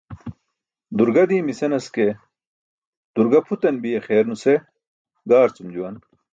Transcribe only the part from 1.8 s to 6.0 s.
ke, "durga" pʰutan biya xeer nuse gaarcum juwan.